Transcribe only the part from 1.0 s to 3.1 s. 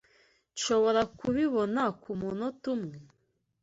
kubibona kumunota umwe?